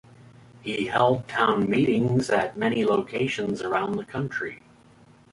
[0.63, 4.63] He held "town meetings" at many locations around the country.